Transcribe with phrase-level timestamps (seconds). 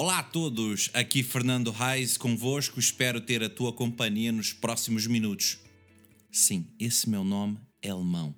[0.00, 5.58] Olá a todos, aqui Fernando Reis convosco, espero ter a tua companhia nos próximos minutos.
[6.30, 8.32] Sim, esse meu nome é alemão.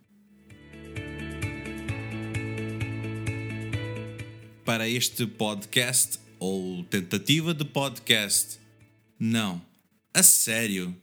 [4.64, 8.58] Para este podcast, ou tentativa de podcast,
[9.18, 9.60] não,
[10.14, 10.96] a sério.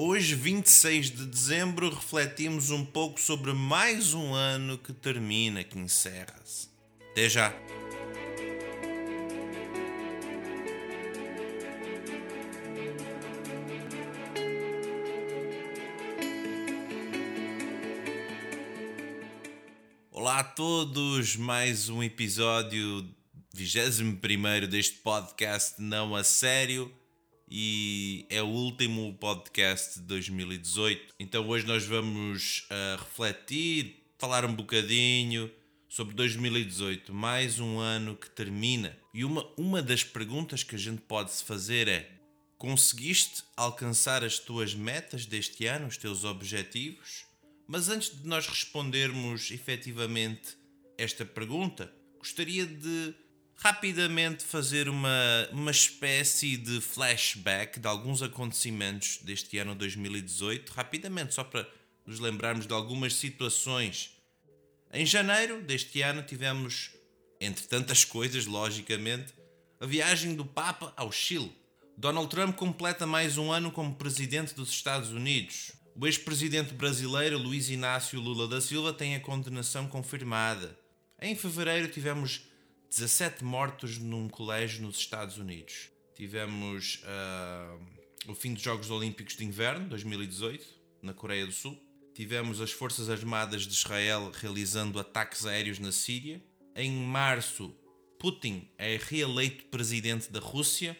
[0.00, 6.68] Hoje, 26 de dezembro, refletimos um pouco sobre mais um ano que termina, que encerra-se.
[7.10, 7.52] Até já!
[20.12, 23.04] Olá a todos, mais um episódio
[23.52, 26.88] 21 deste podcast Não a Sério
[27.50, 31.14] e é o último podcast de 2018.
[31.18, 35.50] Então hoje nós vamos uh, refletir, falar um bocadinho
[35.88, 38.96] sobre 2018, mais um ano que termina.
[39.14, 42.10] E uma, uma das perguntas que a gente pode se fazer é:
[42.58, 47.24] conseguiste alcançar as tuas metas deste ano, os teus objetivos?
[47.66, 50.56] Mas antes de nós respondermos efetivamente
[50.96, 53.14] esta pergunta, gostaria de
[53.58, 61.42] rapidamente fazer uma, uma espécie de flashback de alguns acontecimentos deste ano 2018, rapidamente, só
[61.42, 61.68] para
[62.06, 64.10] nos lembrarmos de algumas situações.
[64.92, 66.92] Em janeiro deste ano tivemos,
[67.40, 69.34] entre tantas coisas, logicamente,
[69.80, 71.52] a viagem do Papa ao Chile.
[71.96, 75.72] Donald Trump completa mais um ano como presidente dos Estados Unidos.
[75.96, 80.78] O ex-presidente brasileiro Luiz Inácio Lula da Silva tem a condenação confirmada.
[81.20, 82.42] Em fevereiro tivemos
[82.90, 85.90] 17 mortos num colégio nos Estados Unidos.
[86.14, 90.66] Tivemos uh, o fim dos Jogos Olímpicos de Inverno, 2018,
[91.02, 91.78] na Coreia do Sul.
[92.14, 96.42] Tivemos as Forças Armadas de Israel realizando ataques aéreos na Síria.
[96.74, 97.74] Em março,
[98.18, 100.98] Putin é reeleito presidente da Rússia.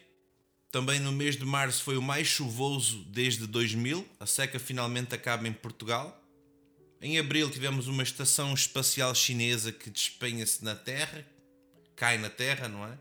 [0.71, 4.07] Também no mês de março foi o mais chuvoso desde 2000.
[4.21, 6.23] A seca finalmente acaba em Portugal.
[7.01, 11.27] Em abril tivemos uma estação espacial chinesa que despenha-se na Terra,
[11.99, 12.97] cai na terra, não é?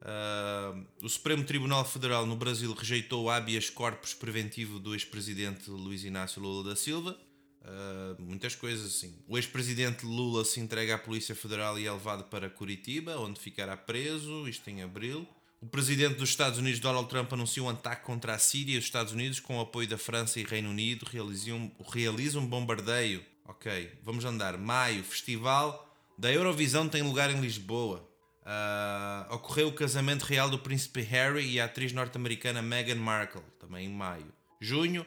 [0.00, 6.04] Uh, o Supremo Tribunal Federal no Brasil rejeitou o habeas corpus preventivo do ex-presidente Luiz
[6.04, 7.18] Inácio Lula da Silva.
[7.62, 9.18] Uh, muitas coisas assim.
[9.26, 13.76] O ex-presidente Lula se entrega à Polícia Federal e é levado para Curitiba, onde ficará
[13.76, 15.26] preso, isto em abril.
[15.60, 18.84] O presidente dos Estados Unidos, Donald Trump, anunciou um ataque contra a Síria e os
[18.84, 21.04] Estados Unidos com o apoio da França e Reino Unido.
[21.10, 23.24] Realiza um, realiza um bombardeio.
[23.44, 24.56] Ok, vamos andar.
[24.56, 25.87] Maio, festival
[26.18, 28.04] da Eurovisão tem lugar em Lisboa.
[28.42, 33.86] Uh, ocorreu o casamento real do príncipe Harry e a atriz norte-americana Meghan Markle, também
[33.86, 34.32] em maio.
[34.60, 35.06] Junho,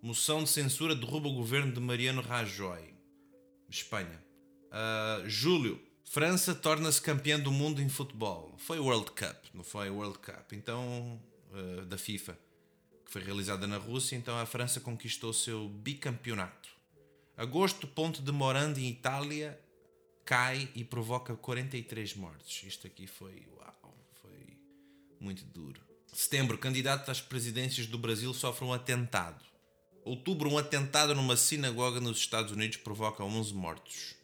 [0.00, 2.94] moção de censura derruba o governo de Mariano Rajoy,
[3.68, 4.24] Espanha.
[4.68, 8.54] Uh, julho, França torna-se campeã do mundo em futebol.
[8.56, 11.20] Foi World Cup, não foi World Cup, então
[11.50, 12.38] uh, da FIFA,
[13.04, 14.16] que foi realizada na Rússia.
[14.16, 16.70] Então a França conquistou seu bicampeonato.
[17.36, 19.60] Agosto, ponte de Morandi em Itália
[20.24, 22.66] cai e provoca 43 mortes.
[22.66, 24.56] Isto aqui foi, uau, foi
[25.20, 25.80] muito duro.
[26.12, 29.42] Setembro, candidato às presidências do Brasil sofre um atentado.
[30.04, 34.14] Outubro, um atentado numa sinagoga nos Estados Unidos provoca 11 mortos.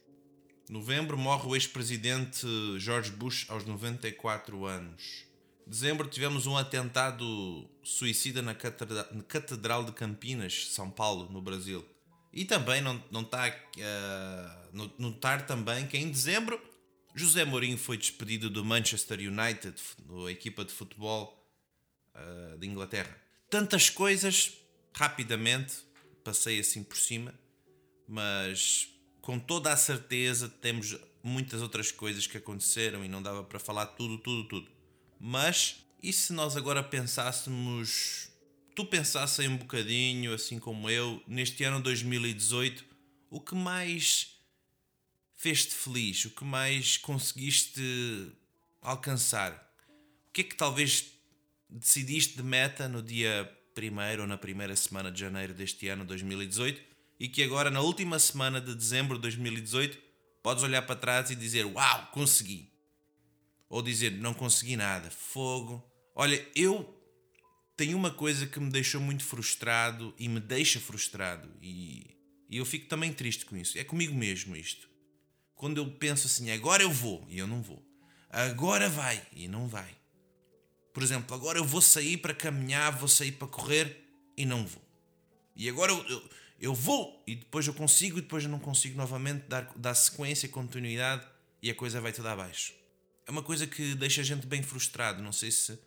[0.69, 2.47] Novembro, morre o ex-presidente
[2.79, 5.25] George Bush aos 94 anos.
[5.67, 11.85] Dezembro, tivemos um atentado suicida na Catedral de Campinas, São Paulo, no Brasil.
[12.33, 16.61] E também não, não está uh, notar também que em dezembro
[17.15, 19.75] José Mourinho foi despedido do Manchester United,
[20.27, 21.45] a equipa de futebol
[22.15, 23.17] uh, de Inglaterra.
[23.51, 24.53] Tantas coisas,
[24.95, 25.77] rapidamente,
[26.23, 27.35] passei assim por cima,
[28.07, 28.89] mas
[29.21, 33.87] com toda a certeza temos muitas outras coisas que aconteceram e não dava para falar
[33.87, 34.71] tudo, tudo, tudo.
[35.19, 38.31] Mas e se nós agora pensássemos
[38.79, 42.85] tu pensasse um bocadinho, assim como eu, neste ano 2018,
[43.29, 44.39] o que mais
[45.35, 46.27] fez-te feliz?
[46.27, 47.83] O que mais conseguiste
[48.81, 49.53] alcançar?
[50.29, 51.07] O que é que talvez
[51.69, 56.81] decidiste de meta no dia primeiro ou na primeira semana de janeiro deste ano 2018
[57.19, 59.99] e que agora na última semana de dezembro de 2018
[60.41, 62.73] podes olhar para trás e dizer uau, consegui.
[63.69, 65.85] Ou dizer não consegui nada, fogo.
[66.15, 66.98] Olha, eu
[67.79, 72.11] tem uma coisa que me deixou muito frustrado e me deixa frustrado e,
[72.51, 73.79] e eu fico também triste com isso.
[73.79, 74.91] É comigo mesmo isto.
[75.55, 77.81] Quando eu penso assim, agora eu vou e eu não vou.
[78.29, 79.97] Agora vai e não vai.
[80.93, 83.97] Por exemplo, agora eu vou sair para caminhar, vou sair para correr
[84.37, 84.83] e não vou.
[85.55, 88.97] E agora eu, eu, eu vou e depois eu consigo e depois eu não consigo
[88.97, 91.25] novamente dar, dar sequência, continuidade
[91.63, 92.75] e a coisa vai toda abaixo.
[93.25, 95.23] É uma coisa que deixa a gente bem frustrado.
[95.23, 95.79] Não sei se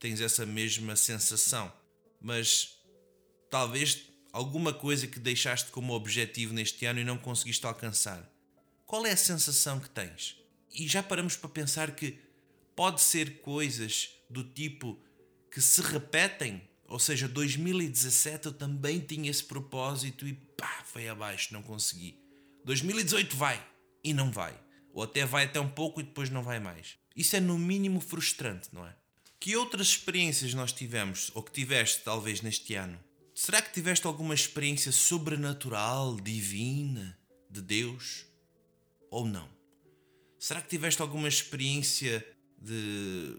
[0.00, 1.72] tens essa mesma sensação,
[2.20, 2.80] mas
[3.48, 4.02] talvez
[4.32, 8.28] alguma coisa que deixaste como objetivo neste ano e não conseguiste alcançar.
[8.86, 10.36] Qual é a sensação que tens?
[10.72, 12.18] E já paramos para pensar que
[12.74, 14.98] pode ser coisas do tipo
[15.50, 21.54] que se repetem ou seja, 2017 eu também tinha esse propósito e pá, foi abaixo,
[21.54, 22.18] não consegui.
[22.64, 23.64] 2018 vai
[24.02, 24.60] e não vai.
[24.92, 26.98] Ou até vai até um pouco e depois não vai mais.
[27.14, 28.96] Isso é no mínimo frustrante, não é?
[29.40, 33.02] Que outras experiências nós tivemos, ou que tiveste talvez neste ano?
[33.34, 38.26] Será que tiveste alguma experiência sobrenatural, divina, de Deus?
[39.10, 39.48] Ou não?
[40.38, 42.24] Será que tiveste alguma experiência
[42.60, 43.38] de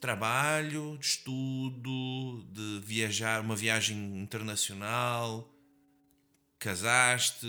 [0.00, 5.48] trabalho, de estudo, de viajar, uma viagem internacional,
[6.58, 7.46] casaste,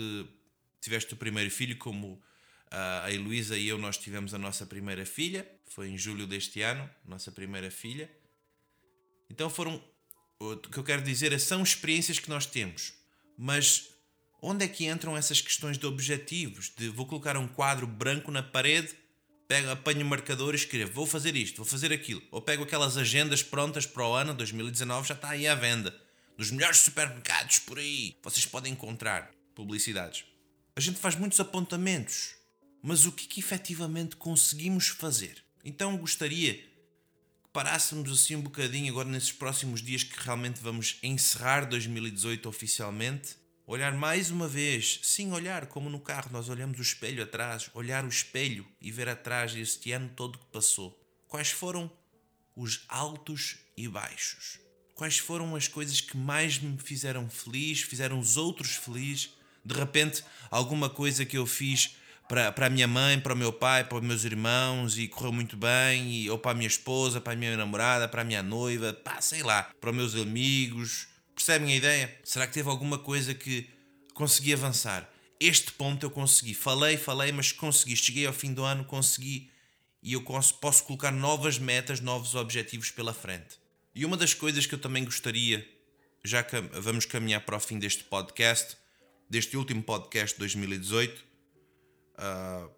[0.80, 2.22] tiveste o primeiro filho, como
[2.70, 6.88] a Heloísa e eu, nós tivemos a nossa primeira filha, foi em julho deste ano,
[7.04, 8.10] nossa primeira filha.
[9.30, 9.82] Então foram,
[10.38, 12.94] o que eu quero dizer é, são experiências que nós temos,
[13.36, 13.90] mas
[14.42, 16.72] onde é que entram essas questões de objetivos?
[16.76, 18.96] De vou colocar um quadro branco na parede
[19.46, 22.22] pego, apanho o marcador e escrevo: vou fazer isto, vou fazer aquilo.
[22.30, 25.94] Ou pego aquelas agendas prontas para o ano 2019, já está aí à venda.
[26.36, 28.14] Dos melhores supermercados por aí.
[28.22, 30.24] Vocês podem encontrar publicidades.
[30.74, 32.34] A gente faz muitos apontamentos,
[32.82, 35.44] mas o que, que efetivamente conseguimos fazer?
[35.64, 36.68] Então gostaria que
[37.52, 43.36] parássemos assim um bocadinho agora nesses próximos dias que realmente vamos encerrar 2018 oficialmente
[43.68, 48.04] Olhar mais uma vez, sim, olhar como no carro nós olhamos o espelho atrás, olhar
[48.04, 50.96] o espelho e ver atrás este ano todo que passou.
[51.26, 51.90] Quais foram
[52.54, 54.60] os altos e baixos?
[54.94, 59.30] Quais foram as coisas que mais me fizeram feliz, fizeram os outros felizes?
[59.64, 61.96] De repente, alguma coisa que eu fiz
[62.28, 65.56] para, a minha mãe, para o meu pai, para os meus irmãos e correu muito
[65.56, 68.92] bem, e, ou para a minha esposa, para a minha namorada, para a minha noiva,
[68.92, 72.18] pá, sei lá, para os meus amigos Percebem a ideia?
[72.24, 73.68] Será que teve alguma coisa que
[74.14, 75.08] consegui avançar?
[75.38, 76.54] Este ponto eu consegui.
[76.54, 77.94] Falei, falei, mas consegui.
[77.94, 79.50] Cheguei ao fim do ano, consegui.
[80.02, 83.58] E eu posso colocar novas metas, novos objetivos pela frente.
[83.94, 85.68] E uma das coisas que eu também gostaria,
[86.24, 88.78] já que vamos caminhar para o fim deste podcast,
[89.28, 91.22] deste último podcast de 2018,
[92.18, 92.70] uh,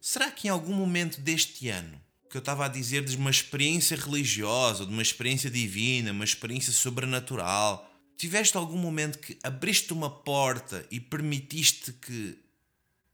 [0.00, 3.96] será que em algum momento deste ano que eu estava a dizer de uma experiência
[3.96, 10.86] religiosa, de uma experiência divina, uma experiência sobrenatural, tiveste algum momento que abriste uma porta
[10.90, 12.38] e permitiste que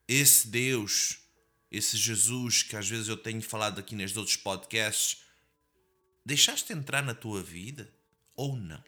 [0.08, 1.18] esse Deus,
[1.70, 5.22] esse Jesus que às vezes eu tenho falado aqui nos outros podcasts,
[6.24, 7.92] deixaste entrar na tua vida
[8.34, 8.82] ou não?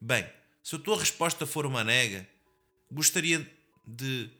[0.00, 0.28] Bem,
[0.62, 2.28] se a tua resposta for uma nega,
[2.90, 3.50] gostaria
[3.86, 4.30] de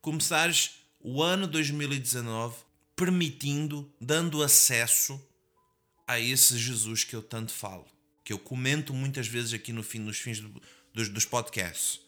[0.00, 2.56] começares o ano 2019
[2.94, 5.20] permitindo, dando acesso
[6.06, 7.86] a esse Jesus que eu tanto falo
[8.24, 10.62] que eu comento muitas vezes aqui no fim, nos fins do,
[10.94, 12.00] dos, dos podcasts.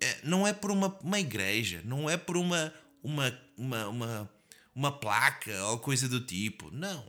[0.00, 4.30] É, não é por uma, uma igreja, não é por uma, uma, uma, uma,
[4.74, 6.70] uma placa ou coisa do tipo.
[6.70, 7.06] Não.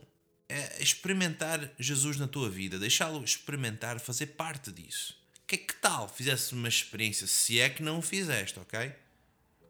[0.48, 5.16] É experimentar Jesus na tua vida, deixá-lo experimentar, fazer parte disso.
[5.46, 8.92] Que, que tal fizesse uma experiência, se é que não o fizeste, ok?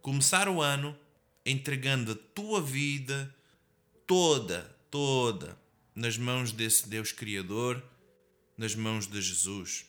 [0.03, 0.97] Começar o ano
[1.45, 3.35] entregando a tua vida
[4.07, 5.59] toda, toda
[5.95, 7.83] nas mãos desse Deus Criador
[8.57, 9.87] nas mãos de Jesus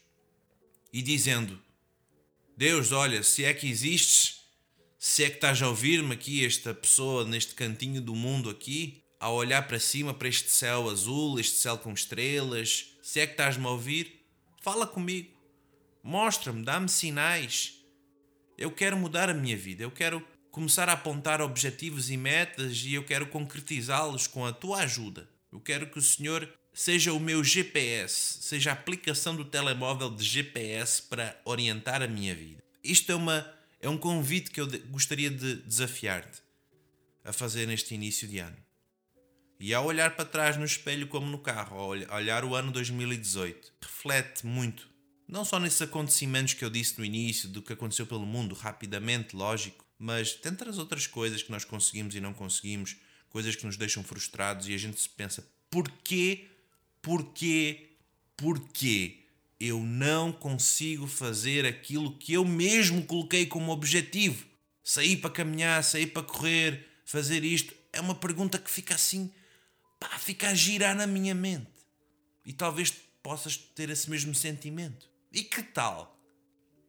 [0.91, 1.59] e dizendo:
[2.57, 4.41] Deus, olha, se é que existes,
[4.97, 9.29] se é que estás a ouvir-me aqui, esta pessoa neste cantinho do mundo aqui, a
[9.29, 13.65] olhar para cima, para este céu azul, este céu com estrelas, se é que estás-me
[13.65, 14.25] a ouvir,
[14.61, 15.31] fala comigo,
[16.03, 17.73] mostra-me, dá-me sinais.
[18.57, 22.93] Eu quero mudar a minha vida, eu quero começar a apontar objetivos e metas e
[22.93, 25.27] eu quero concretizá-los com a tua ajuda.
[25.51, 30.23] Eu quero que o Senhor seja o meu GPS, seja a aplicação do telemóvel de
[30.23, 32.63] GPS para orientar a minha vida.
[32.81, 36.41] Isto é, uma, é um convite que eu gostaria de desafiar-te
[37.25, 38.55] a fazer neste início de ano.
[39.59, 43.73] E ao olhar para trás no espelho como no carro, ao olhar o ano 2018,
[43.81, 44.87] reflete muito,
[45.27, 49.35] não só nesses acontecimentos que eu disse no início, do que aconteceu pelo mundo, rapidamente,
[49.35, 52.95] lógico, mas tantas outras coisas que nós conseguimos e não conseguimos,
[53.29, 56.47] coisas que nos deixam frustrados e a gente se pensa, porquê
[57.01, 57.91] porque
[58.37, 59.25] porque
[59.59, 64.45] eu não consigo fazer aquilo que eu mesmo coloquei como objetivo.
[64.83, 69.31] Sair para caminhar, sair para correr, fazer isto, é uma pergunta que fica assim,
[69.99, 71.71] pá, fica a girar na minha mente.
[72.45, 72.91] E talvez
[73.23, 75.09] possas ter esse mesmo sentimento.
[75.31, 76.19] E que tal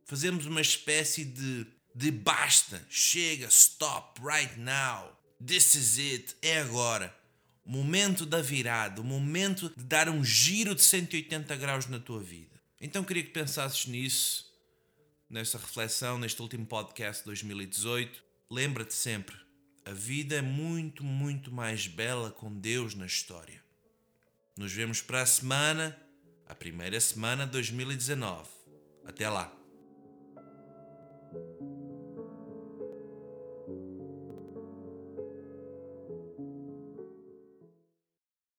[0.04, 7.16] fazermos uma espécie de de basta, chega, stop, right now, this is it, é agora.
[7.64, 12.22] O momento da virada, o momento de dar um giro de 180 graus na tua
[12.22, 12.60] vida.
[12.78, 14.44] Então queria que pensasses nisso,
[15.28, 18.22] nesta reflexão, neste último podcast de 2018.
[18.50, 19.34] Lembra-te sempre,
[19.82, 23.64] a vida é muito, muito mais bela com Deus na história.
[24.54, 25.98] Nos vemos para a semana,
[26.46, 28.50] a primeira semana de 2019.
[29.06, 29.50] Até lá!